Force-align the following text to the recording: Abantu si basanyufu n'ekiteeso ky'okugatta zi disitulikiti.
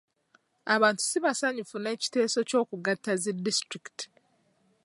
Abantu 0.75 1.01
si 1.07 1.17
basanyufu 1.25 1.75
n'ekiteeso 1.79 2.39
ky'okugatta 2.49 3.11
zi 3.21 3.31
disitulikiti. 3.45 4.05